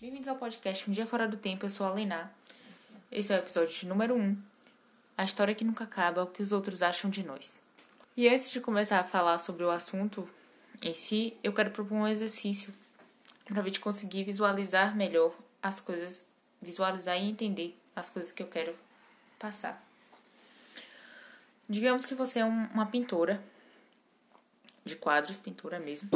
[0.00, 2.32] Bem-vindos ao podcast Um Dia Fora do Tempo, eu sou a Lena.
[3.10, 4.20] Esse é o episódio número 1.
[4.20, 4.40] Um,
[5.16, 7.64] a história que nunca acaba, o que os outros acham de nós.
[8.16, 10.30] E antes de começar a falar sobre o assunto
[10.80, 12.72] em si, eu quero propor um exercício
[13.44, 16.28] para a gente conseguir visualizar melhor as coisas,
[16.62, 18.76] visualizar e entender as coisas que eu quero
[19.36, 19.84] passar.
[21.68, 23.42] Digamos que você é uma pintora
[24.84, 26.08] de quadros, pintura mesmo.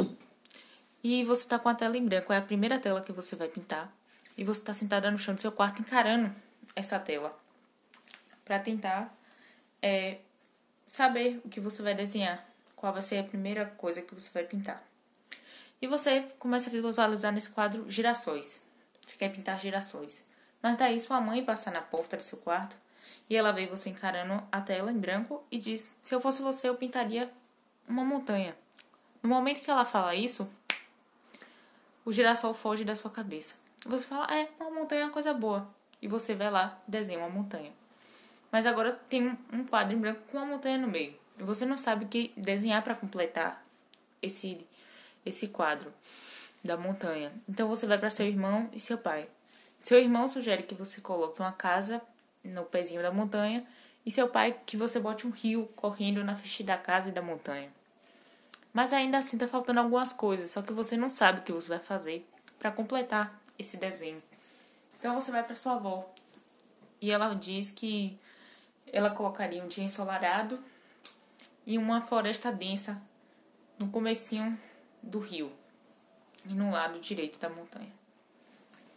[1.03, 3.49] E você está com a tela em branco, é a primeira tela que você vai
[3.49, 3.93] pintar.
[4.37, 6.33] E você está sentada no chão do seu quarto encarando
[6.75, 7.37] essa tela
[8.45, 9.13] para tentar
[9.81, 10.19] é,
[10.87, 12.45] saber o que você vai desenhar,
[12.75, 14.81] qual vai ser a primeira coisa que você vai pintar.
[15.81, 18.61] E você começa a visualizar nesse quadro girassóis.
[19.05, 20.25] Você quer pintar girassóis.
[20.61, 22.77] Mas daí sua mãe passa na porta do seu quarto
[23.29, 26.69] e ela vê você encarando a tela em branco e diz: Se eu fosse você,
[26.69, 27.29] eu pintaria
[27.87, 28.55] uma montanha.
[29.21, 30.49] No momento que ela fala isso,
[32.05, 33.55] o girassol foge da sua cabeça.
[33.85, 35.67] Você fala, é, uma montanha é uma coisa boa.
[36.01, 37.71] E você vai lá, desenha uma montanha.
[38.51, 41.15] Mas agora tem um quadro em branco com uma montanha no meio.
[41.39, 43.65] E você não sabe o que desenhar para completar
[44.21, 44.65] esse,
[45.25, 45.93] esse quadro
[46.63, 47.31] da montanha.
[47.47, 49.27] Então você vai para seu irmão e seu pai.
[49.79, 52.01] Seu irmão sugere que você coloque uma casa
[52.43, 53.65] no pezinho da montanha
[54.05, 57.21] e seu pai que você bote um rio correndo na frente da casa e da
[57.21, 57.69] montanha.
[58.73, 61.69] Mas ainda assim tá faltando algumas coisas, só que você não sabe o que você
[61.69, 64.21] vai fazer para completar esse desenho.
[64.99, 66.09] Então você vai para sua avó
[66.99, 68.17] e ela diz que
[68.91, 70.59] ela colocaria um dia ensolarado
[71.65, 73.01] e uma floresta densa
[73.77, 74.57] no comecinho
[75.01, 75.51] do rio
[76.45, 77.91] e no lado direito da montanha.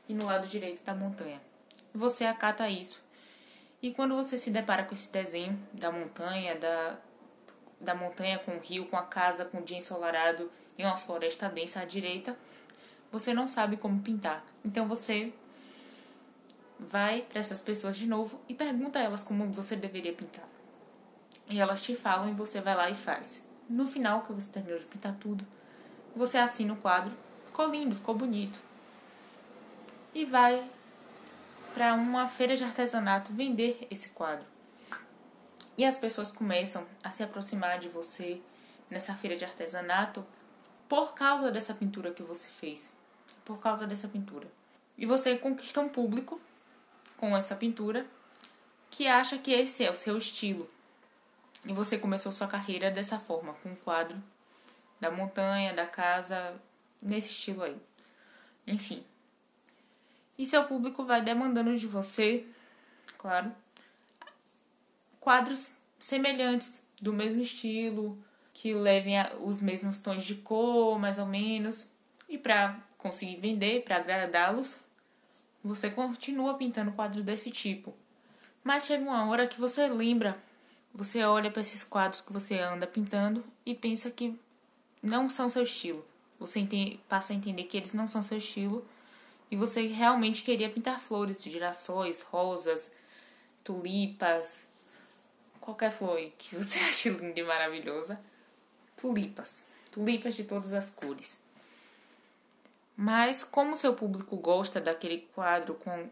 [0.09, 1.41] E no lado direito da montanha.
[1.93, 3.01] Você acata isso.
[3.83, 6.97] E quando você se depara com esse desenho da montanha, da,
[7.81, 11.49] da montanha com o rio, com a casa, com o dia ensolarado e uma floresta
[11.49, 12.37] densa à direita,
[13.11, 14.45] você não sabe como pintar.
[14.65, 15.33] Então você
[16.79, 20.47] vai para essas pessoas de novo e pergunta a elas como você deveria pintar.
[21.49, 23.45] E elas te falam e você vai lá e faz.
[23.69, 25.47] No final, que você terminou de pintar tudo,
[26.15, 27.13] você assina o quadro.
[27.47, 28.59] Ficou lindo, ficou bonito.
[30.15, 30.69] E vai
[31.75, 34.47] para uma feira de artesanato vender esse quadro.
[35.77, 38.41] E as pessoas começam a se aproximar de você
[38.91, 40.25] nessa feira de artesanato
[40.89, 42.93] por causa dessa pintura que você fez.
[43.45, 44.49] Por causa dessa pintura.
[44.97, 46.41] E você conquista um público
[47.17, 48.07] com essa pintura
[48.91, 50.71] que acha que esse é o seu estilo.
[51.65, 54.23] E você começou sua carreira dessa forma, com o quadro
[55.01, 56.55] da montanha, da casa,
[57.03, 57.77] nesse estilo aí.
[58.67, 59.05] Enfim.
[60.39, 62.47] E seu público vai demandando de você,
[63.19, 63.53] claro,
[65.27, 68.17] quadros semelhantes, do mesmo estilo,
[68.53, 71.89] que levem os mesmos tons de cor, mais ou menos.
[72.29, 74.79] E para conseguir vender, para agradá-los,
[75.65, 77.93] você continua pintando quadros desse tipo.
[78.63, 80.41] Mas chega uma hora que você lembra,
[80.95, 84.39] você olha para esses quadros que você anda pintando e pensa que
[85.03, 86.07] não são seu estilo.
[86.39, 86.65] Você
[87.09, 88.87] passa a entender que eles não são seu estilo
[89.51, 92.95] e você realmente queria pintar flores, girassóis, rosas,
[93.65, 94.69] tulipas,
[95.67, 98.17] qualquer flor que você ache linda e maravilhosa.
[98.97, 99.67] Tulipas.
[99.91, 101.41] Tulipas de todas as cores.
[102.97, 106.09] Mas como seu público gosta daquele quadro com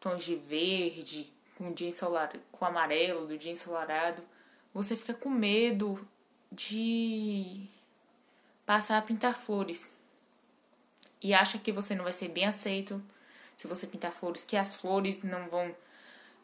[0.00, 4.22] tons de verde, com dia ensolarado, com amarelo do dia ensolarado,
[4.74, 6.06] você fica com medo
[6.50, 7.66] de
[8.66, 9.94] passar a pintar flores.
[11.20, 13.02] E acha que você não vai ser bem aceito
[13.56, 15.74] se você pintar flores, que as flores não vão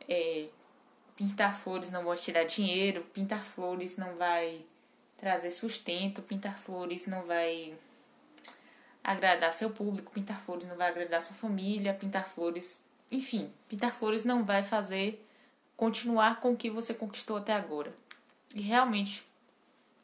[0.08, 0.48] é,
[1.16, 4.64] Pintar flores não vai tirar dinheiro, pintar flores não vai
[5.16, 7.74] trazer sustento, pintar flores não vai
[9.02, 12.80] agradar seu público, pintar flores não vai agradar sua família, pintar flores,
[13.10, 15.24] enfim, pintar flores não vai fazer
[15.76, 17.94] continuar com o que você conquistou até agora.
[18.54, 19.24] E realmente,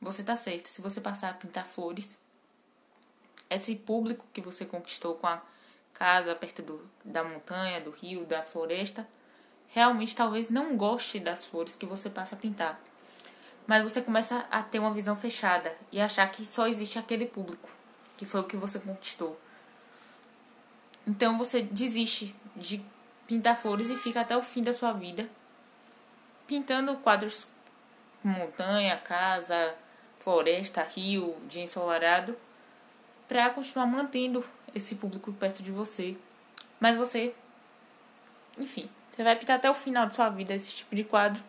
[0.00, 0.66] você tá certo.
[0.66, 2.21] Se você passar a pintar flores,
[3.48, 5.42] esse público que você conquistou com a
[5.92, 9.06] casa perto do, da montanha, do rio, da floresta,
[9.70, 12.80] realmente talvez não goste das flores que você passa a pintar.
[13.66, 17.68] Mas você começa a ter uma visão fechada e achar que só existe aquele público,
[18.16, 19.38] que foi o que você conquistou.
[21.06, 22.84] Então você desiste de
[23.26, 25.28] pintar flores e fica até o fim da sua vida
[26.50, 27.46] pintando quadros
[28.24, 29.74] montanha, casa,
[30.18, 32.36] floresta, rio, dia ensolarado,
[33.28, 34.44] para continuar mantendo
[34.74, 36.16] esse público perto de você.
[36.80, 37.32] Mas você,
[38.58, 41.42] enfim, você vai pintar até o final de sua vida esse tipo de quadro.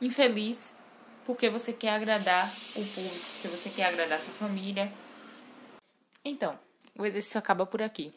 [0.00, 0.74] Infeliz,
[1.24, 4.92] porque você quer agradar o público, porque você quer agradar sua família.
[6.24, 6.58] Então,
[6.98, 8.12] o exercício acaba por aqui.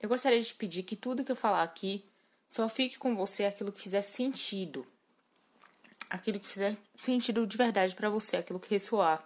[0.00, 2.04] Eu gostaria de pedir que tudo que eu falar aqui
[2.48, 4.86] só fique com você aquilo que fizer sentido.
[6.08, 9.24] Aquilo que fizer sentido de verdade para você, aquilo que ressoar.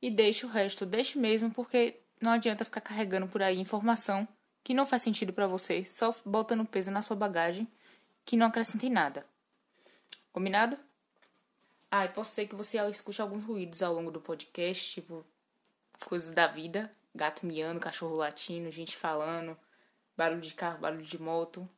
[0.00, 4.26] E deixe o resto, deixe mesmo, porque não adianta ficar carregando por aí informação
[4.62, 7.68] que não faz sentido para você, só botando peso na sua bagagem
[8.24, 9.26] que não acrescenta em nada.
[10.32, 10.78] Combinado?
[11.90, 15.24] Ah, e posso ser que você escute alguns ruídos ao longo do podcast, tipo
[16.06, 19.58] coisas da vida, gato miando, cachorro latindo, gente falando,
[20.16, 21.68] barulho de carro, barulho de moto.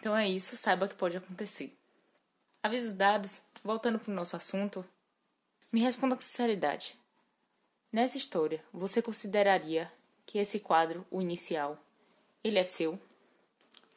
[0.00, 1.76] Então é isso, saiba que pode acontecer.
[2.62, 4.84] Avisos dados, voltando para o nosso assunto,
[5.72, 6.98] me responda com sinceridade.
[7.92, 9.92] Nessa história, você consideraria
[10.24, 11.78] que esse quadro, o inicial,
[12.42, 12.98] ele é seu?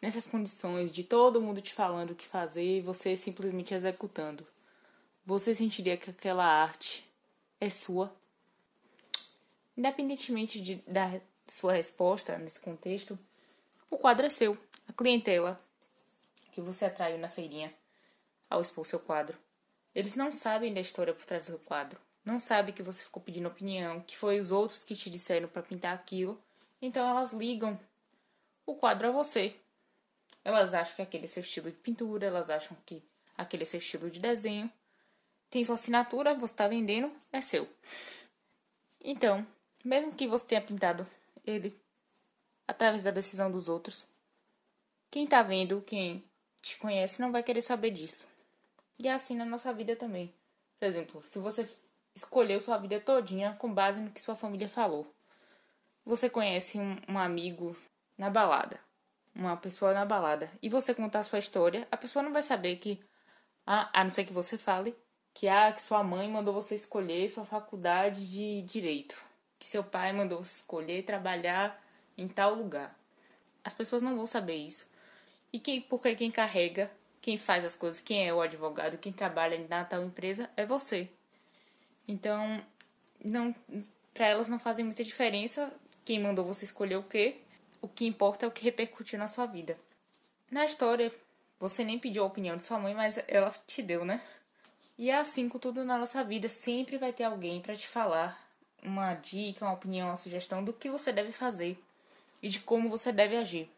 [0.02, 4.48] Nessas condições de todo mundo te falando o que fazer e você simplesmente executando,
[5.26, 7.06] você sentiria que aquela arte
[7.60, 8.14] é sua?
[9.78, 13.20] Independentemente de, da sua resposta nesse contexto,
[13.92, 14.58] o quadro é seu.
[14.88, 15.60] A clientela
[16.52, 17.74] que você atraiu na feirinha
[18.50, 19.38] ao expor seu quadro.
[19.94, 22.00] Eles não sabem da história por trás do quadro.
[22.26, 25.64] Não sabem que você ficou pedindo opinião, que foi os outros que te disseram para
[25.64, 26.42] pintar aquilo.
[26.82, 27.80] Então elas ligam
[28.72, 29.56] o quadro a você.
[30.44, 33.04] Elas acham que aquele é seu estilo de pintura, elas acham que
[33.38, 34.72] aquele é seu estilo de desenho.
[35.50, 37.68] Tem sua assinatura, você está vendendo, é seu.
[39.02, 39.46] Então,
[39.84, 41.08] mesmo que você tenha pintado
[41.46, 41.76] ele
[42.68, 44.06] através da decisão dos outros,
[45.10, 46.24] quem tá vendo, quem
[46.62, 48.28] te conhece, não vai querer saber disso.
[49.00, 50.32] E é assim na nossa vida também.
[50.78, 51.68] Por exemplo, se você
[52.16, 55.08] escolheu sua vida todinha com base no que sua família falou.
[56.06, 57.76] Você conhece um, um amigo
[58.20, 58.80] na balada,
[59.34, 62.76] uma pessoa na balada, e você contar a sua história, a pessoa não vai saber
[62.76, 63.04] que,
[63.66, 64.96] ah, a não ser que você fale,
[65.34, 69.30] que, ah, que sua mãe mandou você escolher sua faculdade de direito
[69.60, 71.84] que seu pai mandou você escolher trabalhar
[72.18, 72.98] em tal lugar.
[73.64, 74.88] As pessoas não vão saber isso.
[75.52, 76.90] E quem, porque quem carrega,
[77.22, 81.10] quem faz as coisas, quem é o advogado, quem trabalha na tal empresa é você.
[82.08, 82.62] Então,
[83.24, 83.54] não
[84.14, 85.72] para elas não fazem muita diferença
[86.04, 87.38] quem mandou você escolher o quê.
[87.82, 89.78] O que importa é o que repercutiu na sua vida.
[90.52, 91.12] Na história,
[91.60, 94.22] você nem pediu a opinião de sua mãe, mas ela te deu, né?
[94.98, 98.50] E é assim com tudo na nossa vida, sempre vai ter alguém para te falar
[98.84, 101.78] uma dica, uma opinião, uma sugestão do que você deve fazer
[102.42, 103.70] e de como você deve agir.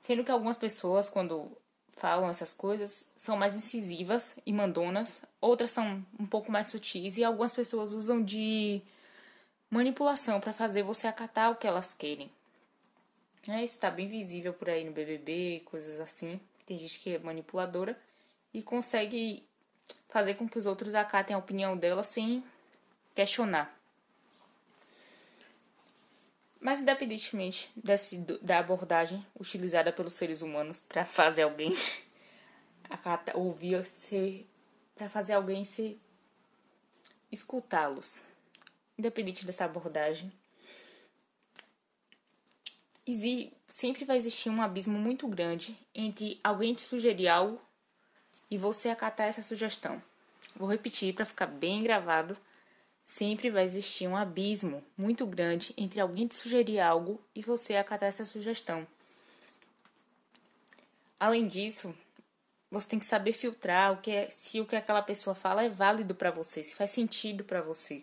[0.00, 1.50] Sendo que algumas pessoas, quando
[1.96, 7.24] falam essas coisas, são mais incisivas e mandonas, outras são um pouco mais sutis e
[7.24, 8.82] algumas pessoas usam de
[9.70, 12.30] manipulação para fazer você acatar o que elas querem.
[13.48, 16.40] É, isso está bem visível por aí no BBB, coisas assim.
[16.64, 17.98] Tem gente que é manipuladora
[18.52, 19.46] e consegue
[20.08, 22.42] fazer com que os outros acatem a opinião dela sem
[23.14, 23.72] questionar.
[26.60, 31.72] Mas independentemente desse, da abordagem utilizada pelos seres humanos para fazer alguém
[33.34, 34.46] ouvir ser
[34.96, 35.98] para fazer alguém se
[37.30, 38.24] escutá-los.
[38.98, 40.32] Independente dessa abordagem,
[43.66, 47.60] sempre vai existir um abismo muito grande entre alguém te sugerir algo
[48.50, 50.02] e você acatar essa sugestão.
[50.56, 52.36] Vou repetir para ficar bem gravado
[53.06, 58.08] Sempre vai existir um abismo muito grande entre alguém te sugerir algo e você acatar
[58.08, 58.84] essa sugestão.
[61.18, 61.94] Além disso,
[62.68, 65.68] você tem que saber filtrar o que é, se o que aquela pessoa fala é
[65.68, 68.02] válido para você, se faz sentido para você.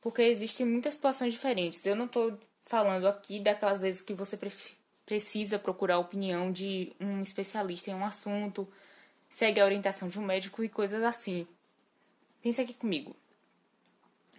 [0.00, 1.86] Porque existem muitas situações diferentes.
[1.86, 4.38] Eu não estou falando aqui daquelas vezes que você
[5.04, 8.66] precisa procurar a opinião de um especialista em um assunto,
[9.28, 11.46] segue a orientação de um médico e coisas assim.
[12.42, 13.14] Pense aqui comigo.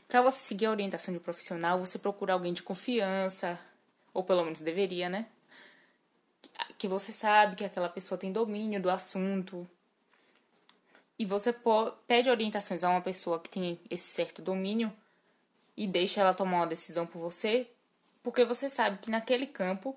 [0.08, 3.60] Para você seguir a orientação de um profissional, você procura alguém de confiança,
[4.14, 5.28] ou pelo menos deveria, né?
[6.78, 9.68] Que você sabe que aquela pessoa tem domínio do assunto.
[11.18, 11.56] E você
[12.06, 14.94] pede orientações a uma pessoa que tem esse certo domínio
[15.76, 17.68] e deixa ela tomar uma decisão por você,
[18.26, 19.96] porque você sabe que naquele campo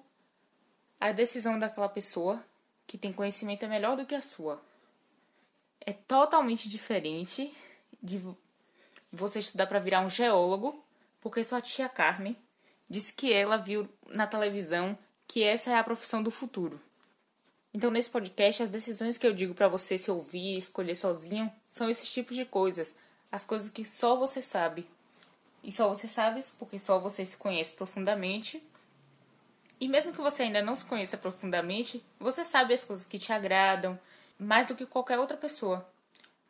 [1.01, 2.45] a decisão daquela pessoa
[2.87, 4.63] que tem conhecimento é melhor do que a sua.
[5.81, 7.51] É totalmente diferente
[8.03, 8.23] de
[9.11, 10.85] você estudar para virar um geólogo,
[11.23, 12.37] porque sua tia Carmen
[12.87, 16.79] disse que ela viu na televisão que essa é a profissão do futuro.
[17.73, 21.89] Então, nesse podcast, as decisões que eu digo para você se ouvir, escolher sozinho, são
[21.89, 22.95] esses tipos de coisas,
[23.33, 24.87] as coisas que só você sabe.
[25.63, 28.63] E só você sabe porque só você se conhece profundamente.
[29.81, 33.33] E mesmo que você ainda não se conheça profundamente, você sabe as coisas que te
[33.33, 33.99] agradam
[34.39, 35.89] mais do que qualquer outra pessoa.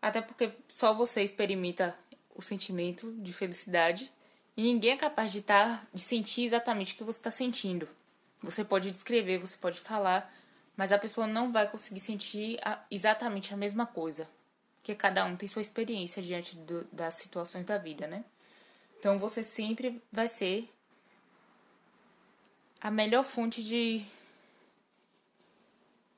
[0.01, 1.97] Até porque só você experimenta
[2.35, 4.13] o sentimento de felicidade
[4.57, 7.89] E ninguém é capaz de, tá, de sentir exatamente o que você está sentindo.
[8.43, 10.29] Você pode descrever, você pode falar,
[10.77, 14.29] mas a pessoa não vai conseguir sentir a, exatamente a mesma coisa.
[14.77, 18.25] Porque cada um tem sua experiência diante do, das situações da vida, né?
[18.99, 20.69] Então você sempre vai ser
[22.81, 24.05] a melhor fonte de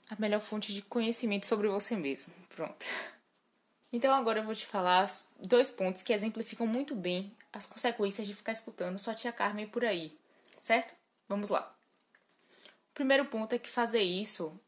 [0.08, 2.32] a melhor fonte de conhecimento sobre você mesmo.
[2.48, 2.84] Pronto.
[3.92, 5.06] Então agora eu vou te falar
[5.38, 9.84] dois pontos que exemplificam muito bem as consequências de ficar escutando sua tia Carmen por
[9.84, 10.16] aí,
[10.56, 10.94] certo?
[11.28, 11.74] Vamos lá.
[12.90, 14.58] O primeiro ponto é que fazer isso,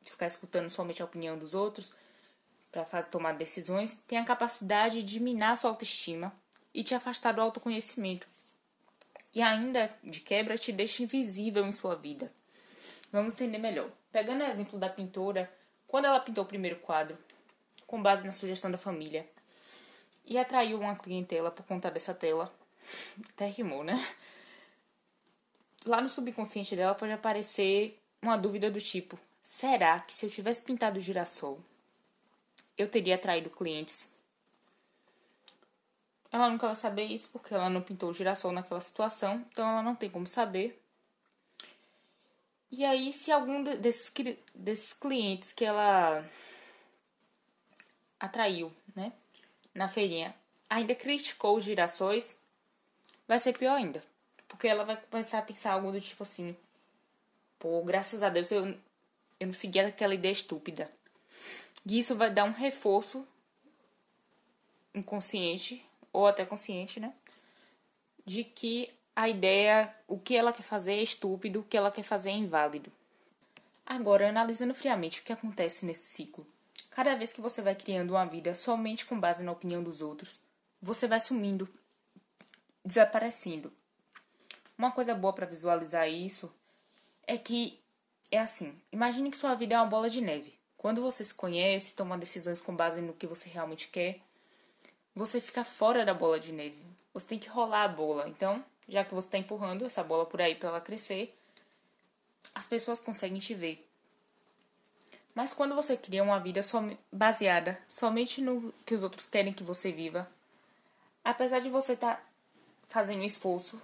[0.00, 1.94] de ficar escutando somente a opinião dos outros
[2.72, 6.32] para tomar decisões, tem a capacidade de minar sua autoestima
[6.76, 8.28] e te afastar do autoconhecimento.
[9.34, 12.30] E ainda, de quebra, te deixa invisível em sua vida.
[13.10, 13.90] Vamos entender melhor.
[14.12, 15.50] Pegando o exemplo da pintora,
[15.88, 17.16] quando ela pintou o primeiro quadro,
[17.86, 19.26] com base na sugestão da família,
[20.26, 22.54] e atraiu uma clientela por conta dessa tela,
[23.30, 23.94] até rimou, né?
[25.86, 30.62] Lá no subconsciente dela pode aparecer uma dúvida do tipo: será que se eu tivesse
[30.62, 31.58] pintado o girassol,
[32.76, 34.15] eu teria atraído clientes?
[36.36, 39.82] Ela nunca vai saber isso porque ela não pintou o girassol naquela situação, então ela
[39.82, 40.78] não tem como saber.
[42.70, 44.12] E aí, se algum desses,
[44.54, 46.22] desses clientes que ela
[48.20, 49.14] atraiu, né,
[49.74, 50.34] na feirinha,
[50.68, 52.36] ainda criticou os girassóis,
[53.26, 54.04] vai ser pior ainda.
[54.46, 56.54] Porque ela vai começar a pensar algo do tipo assim:
[57.58, 58.78] pô, graças a Deus eu,
[59.40, 60.90] eu não segui aquela ideia estúpida.
[61.86, 63.26] E isso vai dar um reforço
[64.94, 65.82] inconsciente,
[66.16, 67.12] ou até consciente, né?
[68.24, 72.02] De que a ideia, o que ela quer fazer é estúpido, o que ela quer
[72.02, 72.90] fazer é inválido.
[73.84, 76.46] Agora, analisando friamente o que acontece nesse ciclo,
[76.90, 80.40] cada vez que você vai criando uma vida somente com base na opinião dos outros,
[80.80, 81.68] você vai sumindo,
[82.82, 83.70] desaparecendo.
[84.78, 86.50] Uma coisa boa para visualizar isso
[87.26, 87.78] é que
[88.30, 90.58] é assim: imagine que sua vida é uma bola de neve.
[90.78, 94.20] Quando você se conhece, toma decisões com base no que você realmente quer,
[95.16, 96.78] você fica fora da bola de neve.
[97.14, 98.28] Você tem que rolar a bola.
[98.28, 101.34] Então, já que você está empurrando essa bola por aí para ela crescer,
[102.54, 103.88] as pessoas conseguem te ver.
[105.34, 109.64] Mas quando você cria uma vida som baseada somente no que os outros querem que
[109.64, 110.30] você viva,
[111.24, 112.22] apesar de você estar tá
[112.88, 113.80] fazendo esforço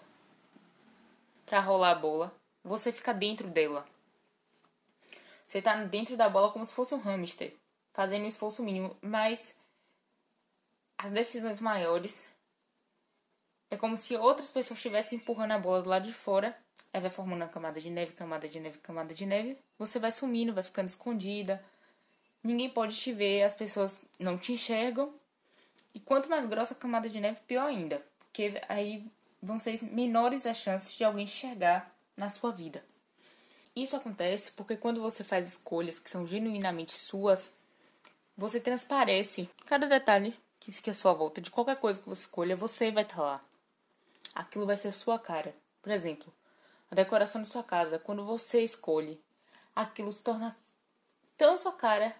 [1.47, 3.87] para rolar a bola, você fica dentro dela.
[5.47, 7.55] Você está dentro da bola como se fosse um hamster,
[7.93, 9.62] fazendo um esforço mínimo, mas
[10.99, 12.25] as decisões maiores
[13.73, 16.55] é como se outras pessoas estivessem empurrando a bola do lado de fora.
[16.93, 19.57] Aí vai formando uma camada de neve, camada de neve, camada de neve.
[19.79, 21.65] Você vai sumindo, vai ficando escondida.
[22.45, 25.15] Ninguém pode te ver, as pessoas não te enxergam.
[25.95, 28.05] E quanto mais grossa a camada de neve, pior ainda.
[28.19, 29.07] Porque aí
[29.43, 32.85] vão ser menores as chances de alguém enxergar na sua vida.
[33.75, 37.57] Isso acontece porque quando você faz escolhas que são genuinamente suas,
[38.37, 41.41] você transparece cada detalhe que fica à sua volta.
[41.41, 43.45] De qualquer coisa que você escolha, você vai estar lá
[44.35, 45.55] aquilo vai ser a sua cara.
[45.83, 46.33] Por exemplo,
[46.91, 49.21] a decoração de sua casa, quando você escolhe,
[49.75, 50.57] aquilo se torna
[51.37, 52.15] tão sua cara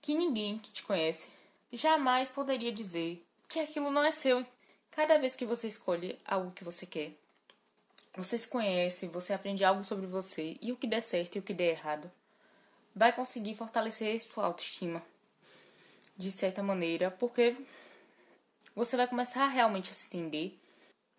[0.00, 1.28] que ninguém que te conhece
[1.72, 4.44] jamais poderia dizer que aquilo não é seu.
[4.90, 7.12] Cada vez que você escolhe algo que você quer,
[8.16, 11.42] você se conhece, você aprende algo sobre você e o que der certo e o
[11.42, 12.10] que der errado,
[12.94, 15.02] vai conseguir fortalecer sua autoestima
[16.16, 17.56] de certa maneira, porque
[18.78, 20.58] você vai começar realmente a se entender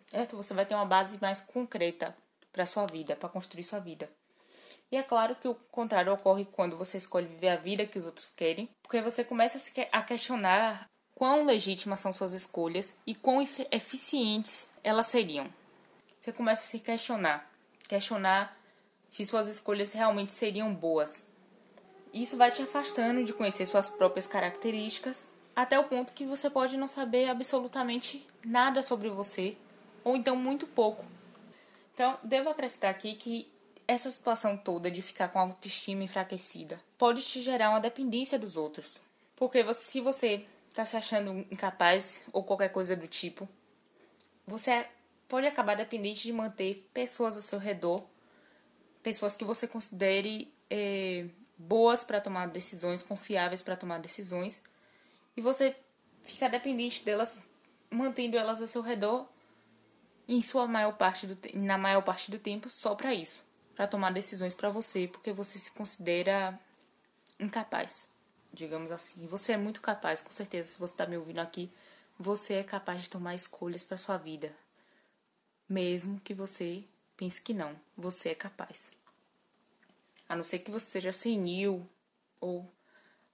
[0.10, 0.36] certo?
[0.36, 2.16] Você vai ter uma base mais concreta
[2.52, 4.10] para sua vida, para construir sua vida.
[4.92, 8.06] E é claro que o contrário ocorre quando você escolhe viver a vida que os
[8.06, 9.60] outros querem, porque você começa
[9.92, 15.48] a questionar quão legítimas são suas escolhas e quão eficientes elas seriam.
[16.20, 17.50] Você começa a se questionar,
[17.88, 18.58] questionar
[19.08, 21.28] se suas escolhas realmente seriam boas.
[22.12, 25.30] Isso vai te afastando de conhecer suas próprias características,
[25.62, 29.58] até o ponto que você pode não saber absolutamente nada sobre você
[30.06, 31.06] ou então muito pouco.
[31.94, 33.52] Então, devo acrescentar aqui que
[33.86, 38.56] essa situação toda de ficar com a autoestima enfraquecida pode te gerar uma dependência dos
[38.56, 39.02] outros.
[39.36, 43.46] Porque você, se você está se achando incapaz ou qualquer coisa do tipo,
[44.48, 44.88] você
[45.28, 48.02] pode acabar dependente de manter pessoas ao seu redor,
[49.04, 51.26] pessoas que você considere é,
[51.58, 54.64] boas para tomar decisões, confiáveis para tomar decisões,
[55.40, 55.74] e você
[56.22, 57.40] fica dependente delas,
[57.90, 59.26] mantendo elas ao seu redor
[60.28, 63.42] em sua maior parte do na maior parte do tempo só para isso,
[63.74, 66.60] para tomar decisões para você, porque você se considera
[67.40, 68.12] incapaz,
[68.52, 69.26] digamos assim.
[69.28, 71.72] Você é muito capaz, com certeza, se você está me ouvindo aqui,
[72.20, 74.54] você é capaz de tomar escolhas para sua vida.
[75.70, 76.84] mesmo que você
[77.16, 78.92] pense que não, você é capaz.
[80.28, 81.88] A não ser que você seja senil
[82.42, 82.70] ou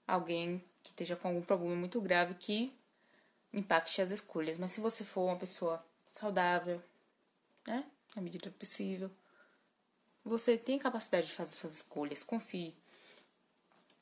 [0.08, 2.72] alguém que esteja com algum problema muito grave que
[3.52, 4.56] impacte as escolhas.
[4.56, 6.80] Mas se você for uma pessoa saudável,
[7.66, 7.84] né,
[8.16, 9.10] na medida do possível,
[10.24, 12.76] você tem capacidade de fazer suas escolhas, confie.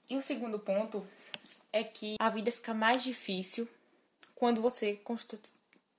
[0.10, 1.08] E o segundo ponto
[1.72, 3.68] é que a vida fica mais difícil
[4.36, 5.02] quando você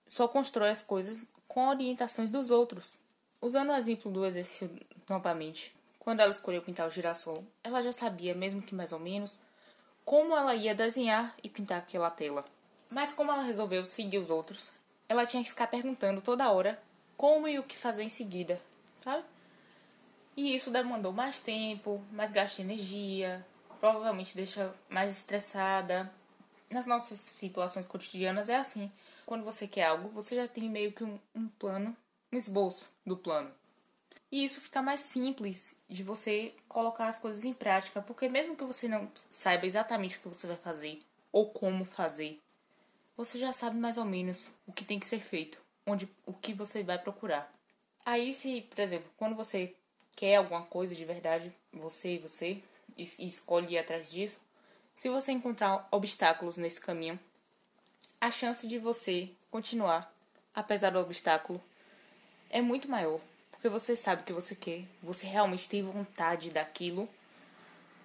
[0.06, 2.92] só constrói as coisas com orientações dos outros.
[3.40, 4.70] Usando o exemplo do exercício
[5.08, 9.38] novamente, quando ela escolheu pintar o girassol, ela já sabia, mesmo que mais ou menos,
[10.04, 12.44] como ela ia desenhar e pintar aquela tela.
[12.90, 14.70] Mas como ela resolveu seguir os outros,
[15.08, 16.80] ela tinha que ficar perguntando toda hora
[17.16, 18.60] como e o que fazer em seguida,
[19.02, 19.24] sabe?
[20.36, 23.44] E isso demandou mais tempo, mais gasto de energia,
[23.80, 26.12] provavelmente deixa mais estressada.
[26.70, 28.90] Nas nossas situações cotidianas é assim.
[29.24, 31.96] Quando você quer algo, você já tem meio que um, um plano,
[32.32, 33.50] um esboço do plano.
[34.30, 38.64] E isso fica mais simples de você colocar as coisas em prática, porque mesmo que
[38.64, 40.98] você não saiba exatamente o que você vai fazer
[41.30, 42.40] ou como fazer,
[43.16, 46.52] você já sabe mais ou menos o que tem que ser feito, onde o que
[46.52, 47.52] você vai procurar.
[48.04, 49.74] Aí se, por exemplo, quando você
[50.16, 52.62] quer alguma coisa de verdade, você e você,
[52.96, 54.38] e escolhe ir atrás disso,
[54.94, 57.18] se você encontrar obstáculos nesse caminho,
[58.20, 60.12] a chance de você continuar,
[60.54, 61.62] apesar do obstáculo,
[62.48, 63.20] é muito maior.
[63.64, 67.08] Porque você sabe o que você quer, você realmente tem vontade daquilo,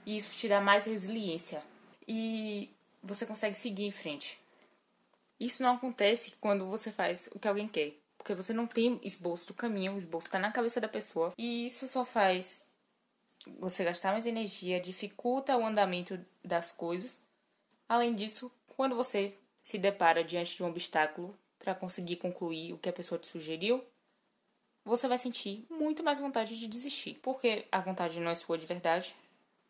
[0.05, 1.61] e isso te dá mais resiliência.
[2.07, 2.69] E
[3.03, 4.39] você consegue seguir em frente.
[5.37, 7.93] Isso não acontece quando você faz o que alguém quer.
[8.17, 11.33] Porque você não tem esboço do caminho, o esboço está na cabeça da pessoa.
[11.37, 12.65] E isso só faz
[13.59, 17.19] você gastar mais energia, dificulta o andamento das coisas.
[17.85, 22.87] Além disso, quando você se depara diante de um obstáculo para conseguir concluir o que
[22.87, 23.83] a pessoa te sugeriu,
[24.86, 27.20] você vai sentir muito mais vontade de desistir.
[27.22, 29.15] Porque a vontade não é sua de verdade.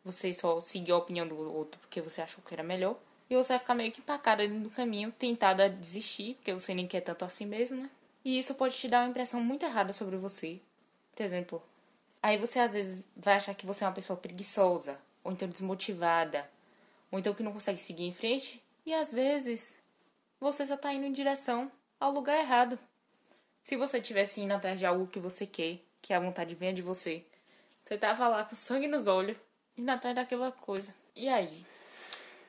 [0.04, 2.96] Você só seguiu a opinião do outro porque você achou que era melhor.
[3.28, 6.86] E você vai ficar meio que empacada no caminho, tentada a desistir, porque você nem
[6.86, 7.90] quer tanto assim mesmo, né?
[8.24, 10.60] E isso pode te dar uma impressão muito errada sobre você.
[11.14, 11.62] Por exemplo,
[12.20, 16.50] aí você às vezes vai achar que você é uma pessoa preguiçosa, ou então desmotivada,
[17.10, 19.76] ou então que não consegue seguir em frente, e às vezes
[20.40, 21.70] você só tá indo em direção
[22.00, 22.78] ao lugar errado.
[23.62, 26.82] Se você estivesse indo atrás de algo que você quer, que a vontade venha de
[26.82, 27.24] você,
[27.84, 29.36] você tava lá com sangue nos olhos,
[29.76, 30.94] indo atrás daquela coisa.
[31.14, 31.66] E aí?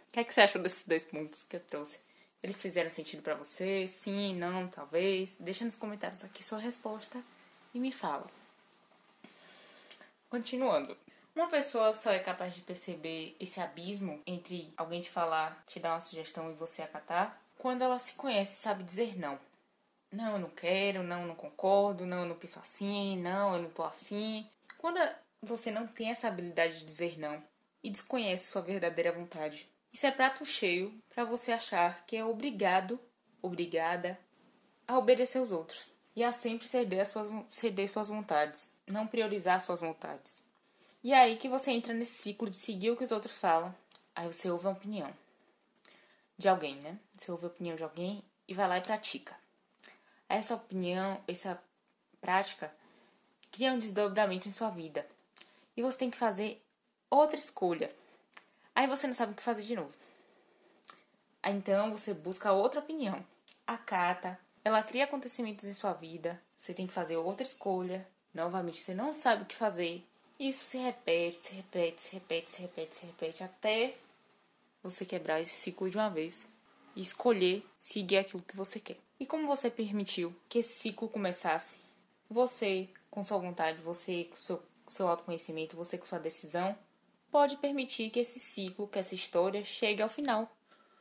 [0.07, 1.99] O que, é que você achou desses dois pontos que eu trouxe?
[2.43, 3.87] Eles fizeram sentido para você?
[3.87, 5.37] Sim, não, talvez?
[5.39, 7.23] Deixa nos comentários aqui sua resposta
[7.73, 8.27] e me fala.
[10.29, 10.97] Continuando.
[11.35, 15.93] Uma pessoa só é capaz de perceber esse abismo entre alguém te falar, te dar
[15.93, 19.39] uma sugestão e você acatar, quando ela se conhece e sabe dizer não.
[20.11, 23.61] Não, eu não quero, não, eu não concordo, não, eu não penso assim, não, eu
[23.63, 24.49] não tô afim.
[24.77, 24.99] Quando
[25.41, 27.41] você não tem essa habilidade de dizer não
[27.81, 32.99] e desconhece sua verdadeira vontade, isso é prato cheio para você achar que é obrigado,
[33.41, 34.19] obrigada,
[34.87, 39.81] a obedecer os outros e a sempre ceder, suas, ceder suas vontades, não priorizar suas
[39.81, 40.45] vontades.
[41.03, 43.73] E é aí que você entra nesse ciclo de seguir o que os outros falam,
[44.13, 45.11] aí você ouve a opinião
[46.37, 46.97] de alguém, né?
[47.13, 49.40] Você ouve a opinião de alguém e vai lá e pratica.
[50.31, 51.61] Essa opinião, essa
[52.19, 52.73] prática
[53.51, 55.05] cria um desdobramento em sua vida.
[55.75, 56.61] E você tem que fazer
[57.09, 57.89] outra escolha
[58.73, 59.91] Aí você não sabe o que fazer de novo.
[61.43, 63.23] Aí então você busca outra opinião.
[63.67, 64.39] Acata.
[64.63, 66.41] Ela cria acontecimentos em sua vida.
[66.57, 68.07] Você tem que fazer outra escolha.
[68.33, 70.05] Novamente você não sabe o que fazer.
[70.39, 73.95] Isso se repete, se repete, se repete, se repete, se repete até
[74.81, 76.49] você quebrar esse ciclo de uma vez
[76.95, 78.97] e escolher seguir aquilo que você quer.
[79.19, 81.77] E como você permitiu que esse ciclo começasse?
[82.29, 86.75] Você, com sua vontade, você com seu, seu autoconhecimento, você com sua decisão,
[87.31, 90.49] pode permitir que esse ciclo, que essa história chegue ao final.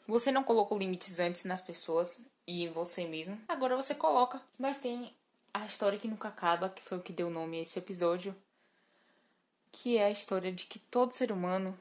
[0.06, 4.42] Você não colocou limites antes nas pessoas e em você mesmo, agora você coloca.
[4.58, 5.14] Mas tem
[5.52, 8.34] a história que nunca acaba, que foi o que deu nome a esse episódio,
[9.72, 11.78] que é a história de que todo ser humano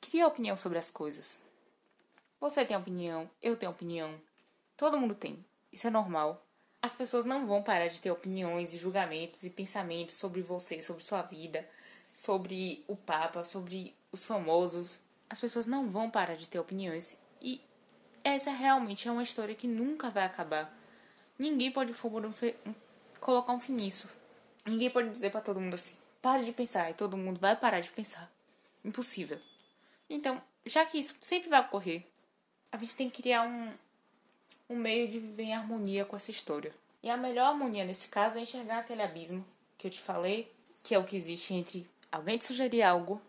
[0.00, 1.38] cria opinião sobre as coisas.
[2.46, 4.14] Você tem opinião, eu tenho opinião,
[4.76, 5.44] todo mundo tem.
[5.72, 6.46] Isso é normal.
[6.80, 11.02] As pessoas não vão parar de ter opiniões e julgamentos e pensamentos sobre você, sobre
[11.02, 11.68] sua vida,
[12.14, 14.96] sobre o Papa, sobre os famosos,
[15.28, 17.20] as pessoas não vão parar de ter opiniões.
[17.42, 17.60] E
[18.22, 20.72] essa realmente é uma história que nunca vai acabar.
[21.36, 21.92] Ninguém pode
[23.18, 24.08] colocar um fim nisso.
[24.64, 27.80] Ninguém pode dizer para todo mundo assim: pare de pensar, e todo mundo vai parar
[27.80, 28.32] de pensar.
[28.84, 29.40] Impossível.
[30.08, 32.06] Então, já que isso sempre vai ocorrer,
[32.76, 33.72] a gente tem que criar um,
[34.68, 36.74] um meio de viver em harmonia com essa história.
[37.02, 39.44] E a melhor harmonia nesse caso é enxergar aquele abismo
[39.78, 43.20] que eu te falei, que é o que existe entre alguém te sugerir algo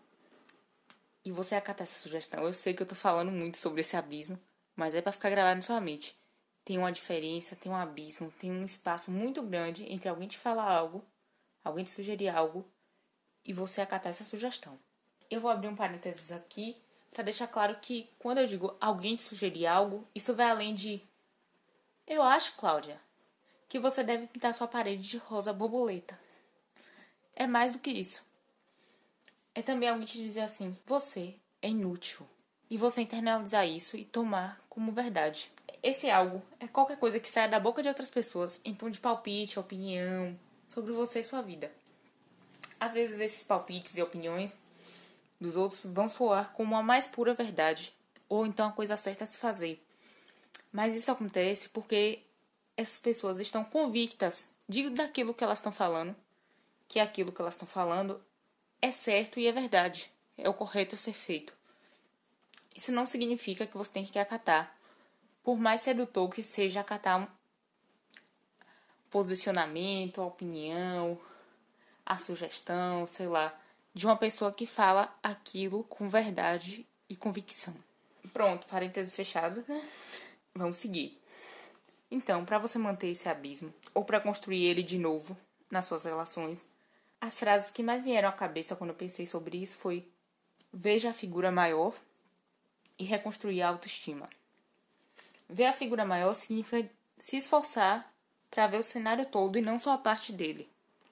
[1.24, 2.44] e você acatar essa sugestão.
[2.44, 4.38] Eu sei que eu tô falando muito sobre esse abismo,
[4.76, 6.14] mas é para ficar gravado na sua mente.
[6.62, 10.70] Tem uma diferença, tem um abismo, tem um espaço muito grande entre alguém te falar
[10.70, 11.02] algo,
[11.64, 12.66] alguém te sugerir algo
[13.44, 14.78] e você acatar essa sugestão.
[15.30, 16.76] Eu vou abrir um parênteses aqui
[17.10, 21.02] para deixar claro que quando eu digo alguém te sugerir algo, isso vai além de
[22.08, 22.98] eu acho, Cláudia,
[23.68, 26.18] que você deve pintar sua parede de rosa borboleta.
[27.36, 28.24] É mais do que isso.
[29.54, 32.26] É também alguém te dizer assim: você é inútil.
[32.70, 35.50] E você internalizar isso e tomar como verdade.
[35.82, 39.00] Esse algo é qualquer coisa que saia da boca de outras pessoas em tom de
[39.00, 41.70] palpite, opinião sobre você e sua vida.
[42.80, 44.62] Às vezes esses palpites e opiniões
[45.40, 47.92] dos outros vão soar como a mais pura verdade,
[48.28, 49.82] ou então a coisa certa a se fazer.
[50.72, 52.22] Mas isso acontece porque
[52.76, 56.14] essas pessoas estão convictas de daquilo que elas estão falando,
[56.86, 58.20] que aquilo que elas estão falando
[58.80, 61.52] é certo e é verdade, é o correto a ser feito.
[62.74, 64.76] Isso não significa que você tem que acatar,
[65.42, 67.26] por mais sedutor que seja acatar um
[69.10, 71.18] posicionamento, a opinião,
[72.04, 73.58] a sugestão, sei lá,
[73.98, 77.74] de uma pessoa que fala aquilo com verdade e convicção.
[78.32, 79.64] Pronto, parênteses fechado.
[80.54, 81.20] Vamos seguir.
[82.08, 85.36] Então, para você manter esse abismo, ou para construir ele de novo
[85.68, 86.64] nas suas relações,
[87.20, 90.06] as frases que mais vieram à cabeça quando eu pensei sobre isso foi:
[90.72, 91.92] veja a figura maior
[93.00, 94.30] e reconstruir a autoestima.
[95.48, 98.08] Ver a figura maior significa se esforçar
[98.48, 100.70] para ver o cenário todo e não só a parte dele.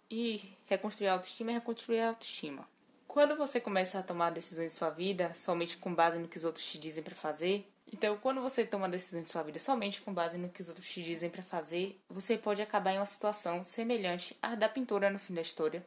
[0.09, 2.76] E reconstruir a autoestima é reconstruir a autoestima.
[3.17, 6.45] Quando você começa a tomar decisões em sua vida somente com base no que os
[6.45, 10.13] outros te dizem para fazer, então quando você toma decisões em sua vida somente com
[10.13, 13.65] base no que os outros te dizem para fazer, você pode acabar em uma situação
[13.65, 15.83] semelhante à da pintora no fim da história,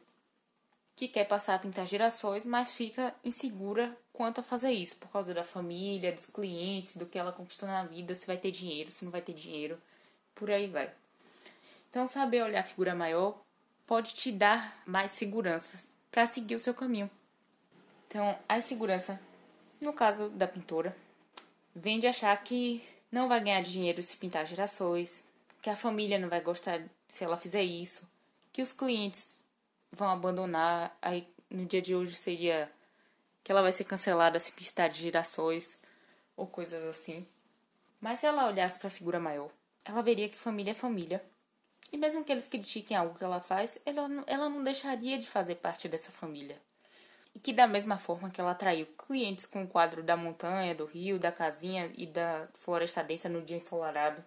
[0.96, 5.32] que quer passar a pintar girassóis, mas fica insegura quanto a fazer isso, por causa
[5.32, 9.04] da família, dos clientes, do que ela conquistou na vida, se vai ter dinheiro, se
[9.04, 9.80] não vai ter dinheiro,
[10.34, 10.92] por aí vai.
[11.90, 13.40] Então, saber olhar a figura maior
[13.86, 15.78] pode te dar mais segurança
[16.10, 17.08] para seguir o seu caminho.
[18.10, 19.20] Então, a insegurança,
[19.80, 20.96] no caso da pintora,
[21.72, 25.22] vem de achar que não vai ganhar dinheiro se pintar girassóis,
[25.62, 28.02] que a família não vai gostar se ela fizer isso,
[28.52, 29.38] que os clientes
[29.92, 30.92] vão abandonar.
[31.00, 32.68] Aí no dia de hoje seria
[33.44, 35.80] que ela vai ser cancelada se pistar de girassóis
[36.36, 37.24] ou coisas assim.
[38.00, 39.52] Mas se ela olhasse para a figura maior,
[39.84, 41.24] ela veria que família é família.
[41.92, 45.54] E mesmo que eles critiquem algo que ela faz, ela, ela não deixaria de fazer
[45.54, 46.60] parte dessa família.
[47.34, 50.84] E que da mesma forma que ela atraiu clientes com o quadro da montanha, do
[50.84, 54.24] rio, da casinha e da floresta densa no dia ensolarado,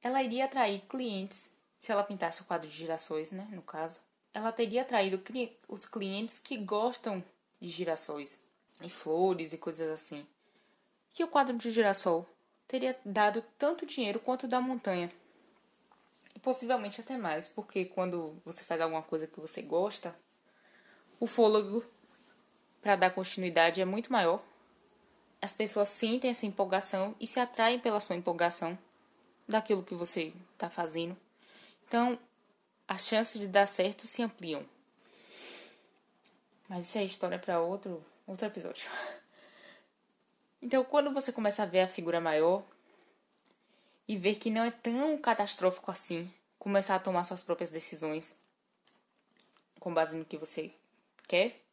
[0.00, 4.00] ela iria atrair clientes se ela pintasse o quadro de girassóis, né, no caso
[4.34, 5.22] ela teria atraído
[5.68, 7.22] os clientes que gostam
[7.60, 8.42] de girassóis
[8.82, 10.26] e flores e coisas assim.
[11.12, 12.26] Que o quadro de girassol
[12.66, 15.10] teria dado tanto dinheiro quanto da montanha.
[16.34, 20.16] E possivelmente até mais, porque quando você faz alguma coisa que você gosta,
[21.22, 21.84] o fôlego
[22.80, 24.42] para dar continuidade é muito maior.
[25.40, 28.76] As pessoas sentem essa empolgação e se atraem pela sua empolgação
[29.46, 31.16] daquilo que você está fazendo.
[31.86, 32.18] Então,
[32.88, 34.66] as chances de dar certo se ampliam.
[36.68, 38.90] Mas isso é história para outro, outro episódio.
[40.64, 42.62] Então, quando você começa a ver a figura maior
[44.06, 48.38] e ver que não é tão catastrófico assim, começar a tomar suas próprias decisões
[49.80, 50.72] com base no que você
[51.32, 51.64] quer,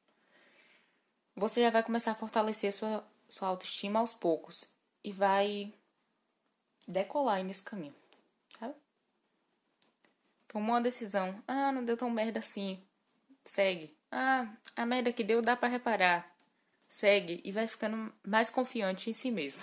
[1.36, 4.63] você já vai começar a fortalecer sua, sua autoestima aos poucos
[5.04, 5.74] e vai
[6.88, 7.93] decolar nesse caminho.
[10.48, 11.43] Tomou uma decisão.
[11.45, 12.82] Ah, não deu tão merda assim.
[13.45, 13.95] Segue.
[14.10, 16.36] Ah, a merda que deu dá para reparar.
[16.88, 19.62] Segue e vai ficando mais confiante em si mesmo.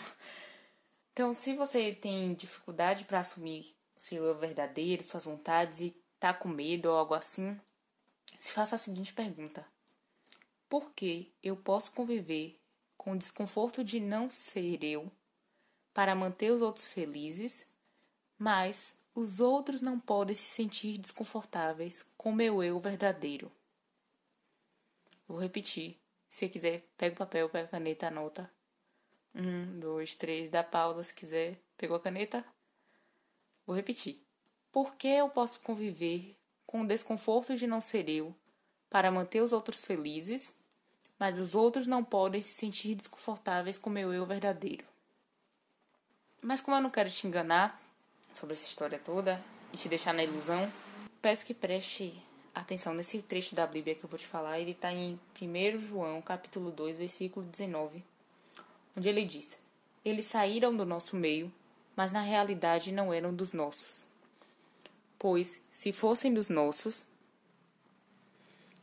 [1.12, 6.48] Então, se você tem dificuldade para assumir o seu verdadeiro, suas vontades e tá com
[6.48, 7.59] medo ou algo assim,
[8.38, 9.66] se faça a seguinte pergunta:
[10.68, 12.61] Por que eu posso conviver
[12.96, 15.11] com o desconforto de não ser eu
[15.94, 17.70] para manter os outros felizes,
[18.38, 23.50] mas os outros não podem se sentir desconfortáveis com meu eu verdadeiro.
[25.26, 25.96] Vou repetir.
[26.29, 28.50] Se quiser, pega o papel, pega a caneta, anota.
[29.35, 31.59] Um, dois, três, dá pausa se quiser.
[31.76, 32.44] Pegou a caneta?
[33.66, 34.20] Vou repetir.
[34.70, 38.35] Por que eu posso conviver com o desconforto de não ser eu
[38.90, 40.55] para manter os outros felizes,
[41.18, 44.85] mas os outros não podem se sentir desconfortáveis com meu eu verdadeiro?
[46.40, 47.81] Mas como eu não quero te enganar,
[48.37, 50.70] sobre essa história toda e te deixar na ilusão,
[51.22, 52.14] peço que preste
[52.55, 54.59] atenção nesse trecho da Bíblia que eu vou te falar.
[54.61, 58.05] Ele está em 1 João, capítulo 2, versículo 19,
[58.96, 59.59] onde ele diz:
[60.05, 61.53] Eles saíram do nosso meio,
[61.96, 64.07] mas na realidade não eram dos nossos.
[65.18, 67.07] Pois, se fossem dos nossos,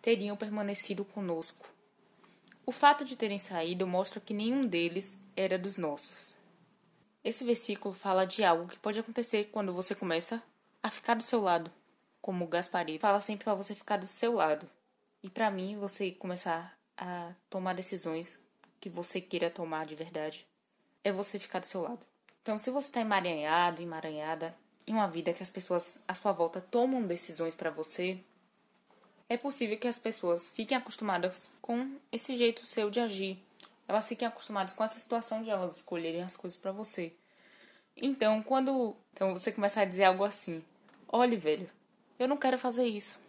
[0.03, 1.65] teriam permanecido conosco.
[2.65, 6.35] O fato de terem saído mostra que nenhum deles era dos nossos.
[7.23, 10.43] Esse versículo fala de algo que pode acontecer quando você começa
[10.83, 11.71] a ficar do seu lado,
[12.21, 14.69] como Gasparito fala sempre para você ficar do seu lado.
[15.23, 18.41] E para mim, você começar a tomar decisões
[18.81, 20.45] que você queira tomar de verdade,
[21.01, 22.05] é você ficar do seu lado.
[22.41, 24.53] Então, se você está emaranhado, emaranhada
[24.85, 28.19] em uma vida que as pessoas à sua volta tomam decisões para você,
[29.29, 33.37] é possível que as pessoas fiquem acostumadas com esse jeito seu de agir.
[33.87, 37.13] Elas fiquem acostumadas com essa situação de elas escolherem as coisas para você.
[37.95, 40.63] Então, quando então você começar a dizer algo assim:
[41.07, 41.69] "Olhe, velho,
[42.19, 43.19] eu não quero fazer isso.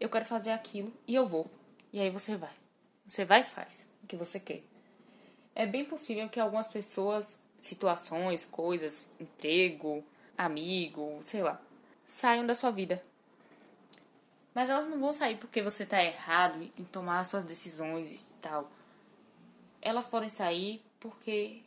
[0.00, 1.50] Eu quero fazer aquilo e eu vou".
[1.92, 2.52] E aí você vai.
[3.06, 4.60] Você vai e faz o que você quer.
[5.54, 10.02] É bem possível que algumas pessoas, situações, coisas, emprego,
[10.36, 11.60] amigo, sei lá,
[12.06, 13.02] saiam da sua vida
[14.54, 18.70] mas elas não vão sair porque você tá errado em tomar suas decisões e tal.
[19.80, 21.62] Elas podem sair porque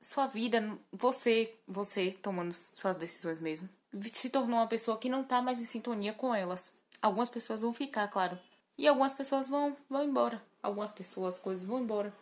[0.00, 3.68] sua vida, você, você tomando suas decisões mesmo,
[4.12, 6.72] se tornou uma pessoa que não tá mais em sintonia com elas.
[7.02, 8.38] Algumas pessoas vão ficar, claro.
[8.78, 10.42] E algumas pessoas vão, vão embora.
[10.62, 12.12] Algumas pessoas, coisas vão embora.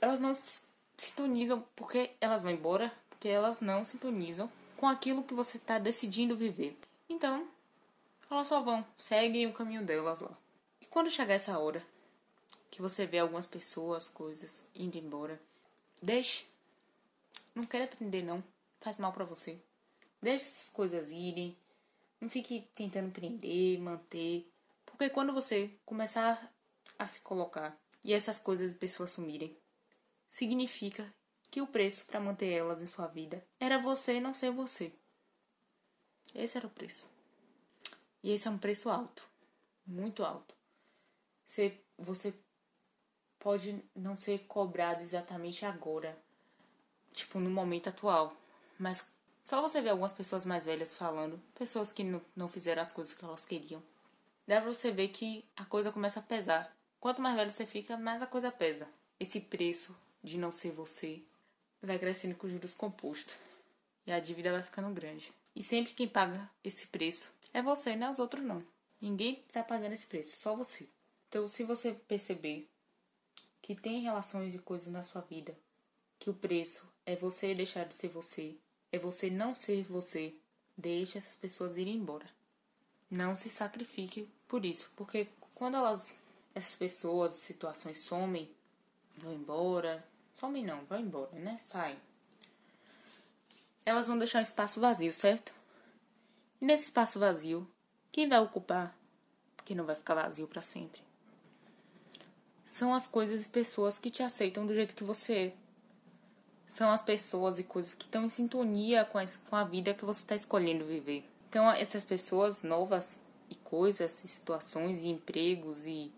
[0.00, 0.34] Elas não
[0.96, 6.36] sintonizam porque elas vão embora, porque elas não sintonizam com aquilo que você está decidindo
[6.36, 6.76] viver.
[7.08, 7.46] Então,
[8.32, 10.36] elas só vão, seguem o caminho delas lá.
[10.80, 11.84] E quando chegar essa hora,
[12.70, 15.40] que você vê algumas pessoas, coisas indo embora,
[16.00, 16.46] deixe.
[17.54, 18.42] Não quero aprender não,
[18.80, 19.58] faz mal para você.
[20.20, 21.56] Deixe essas coisas irem.
[22.20, 24.46] Não fique tentando prender, manter,
[24.86, 26.54] porque quando você começar
[26.96, 29.56] a se colocar e essas coisas e pessoas sumirem,
[30.30, 31.12] significa
[31.50, 34.92] que o preço para manter elas em sua vida era você não ser você.
[36.34, 37.11] Esse era o preço.
[38.22, 39.22] E esse é um preço alto,
[39.86, 40.54] muito alto.
[41.46, 42.32] Você, você
[43.38, 46.16] pode não ser cobrado exatamente agora,
[47.12, 48.36] tipo no momento atual,
[48.78, 49.10] mas
[49.44, 53.12] só você ver algumas pessoas mais velhas falando, pessoas que não, não fizeram as coisas
[53.12, 53.82] que elas queriam.
[54.46, 56.76] Dá pra você ver que a coisa começa a pesar.
[57.00, 58.88] Quanto mais velho você fica, mais a coisa pesa.
[59.18, 61.22] Esse preço de não ser você
[61.82, 63.34] vai crescendo com juros compostos.
[64.06, 65.32] E a dívida vai ficando grande.
[65.54, 68.64] E sempre quem paga esse preço é você, não é os outros não.
[69.00, 70.88] Ninguém tá pagando esse preço, só você.
[71.28, 72.68] Então, se você perceber
[73.60, 75.56] que tem relações e coisas na sua vida
[76.18, 78.56] que o preço é você deixar de ser você,
[78.92, 80.34] é você não ser você,
[80.76, 82.28] deixe essas pessoas irem embora.
[83.10, 86.12] Não se sacrifique por isso, porque quando elas
[86.54, 88.50] essas pessoas, situações somem,
[89.16, 90.04] vão embora,
[90.38, 91.56] somem não, vão embora, né?
[91.58, 91.98] Saem.
[93.84, 95.52] Elas vão deixar um espaço vazio, certo?
[96.62, 97.68] E nesse espaço vazio,
[98.12, 98.96] quem vai ocupar?
[99.56, 101.02] Porque não vai ficar vazio para sempre.
[102.64, 105.52] São as coisas e pessoas que te aceitam do jeito que você é.
[106.68, 110.04] São as pessoas e coisas que estão em sintonia com a, com a vida que
[110.04, 111.28] você está escolhendo viver.
[111.48, 116.12] Então, essas pessoas novas e coisas, e situações e empregos e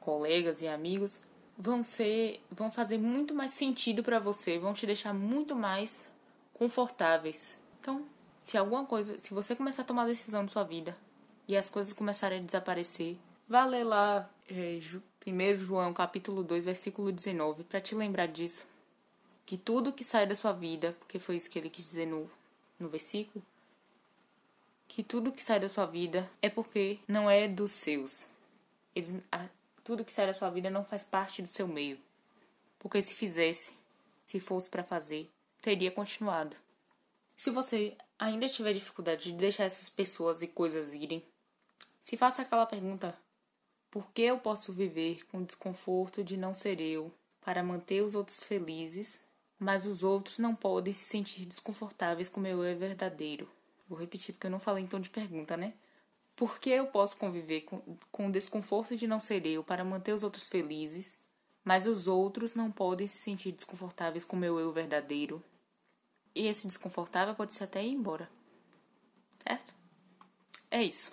[0.00, 1.22] colegas e amigos
[1.56, 6.08] vão ser, vão fazer muito mais sentido para você, vão te deixar muito mais
[6.52, 7.56] confortáveis.
[7.80, 8.04] Então,
[8.40, 10.96] se alguma coisa, se você começar a tomar decisão na sua vida
[11.46, 14.80] e as coisas começarem a desaparecer, vá ler lá é,
[15.26, 18.66] 1 João capítulo 2, versículo 19, para te lembrar disso.
[19.44, 22.30] Que tudo que sai da sua vida, porque foi isso que ele quis dizer no,
[22.78, 23.44] no versículo,
[24.88, 28.26] que tudo que sai da sua vida é porque não é dos seus.
[28.96, 29.46] Eles, a,
[29.84, 31.98] tudo que sai da sua vida não faz parte do seu meio.
[32.78, 33.74] Porque se fizesse,
[34.24, 35.28] se fosse para fazer,
[35.60, 36.56] teria continuado.
[37.36, 41.24] Se você ainda tiver dificuldade de deixar essas pessoas e coisas irem,
[42.02, 43.18] se faça aquela pergunta:
[43.90, 48.14] por que eu posso viver com o desconforto de não ser eu para manter os
[48.14, 49.20] outros felizes,
[49.58, 53.48] mas os outros não podem se sentir desconfortáveis com meu eu verdadeiro?
[53.88, 55.72] Vou repetir porque eu não falei em tom de pergunta, né?
[56.36, 57.80] Por que eu posso conviver com,
[58.12, 61.22] com o desconforto de não ser eu para manter os outros felizes,
[61.64, 65.42] mas os outros não podem se sentir desconfortáveis com meu eu verdadeiro?
[66.34, 68.30] E esse desconfortável pode ser até ir embora.
[69.42, 69.74] Certo?
[70.70, 71.12] É isso.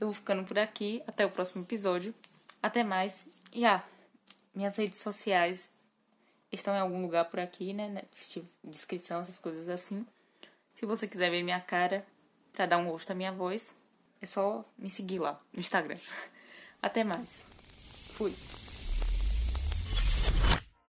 [0.00, 1.02] Eu vou ficando por aqui.
[1.06, 2.14] Até o próximo episódio.
[2.62, 3.28] Até mais.
[3.52, 3.84] E ah,
[4.54, 5.72] minhas redes sociais
[6.52, 8.02] estão em algum lugar por aqui, né?
[8.62, 10.06] Descrição, essas coisas assim.
[10.74, 12.06] Se você quiser ver minha cara
[12.52, 13.74] para dar um gosto à minha voz,
[14.20, 15.98] é só me seguir lá no Instagram.
[16.80, 17.42] Até mais.
[18.12, 18.34] Fui.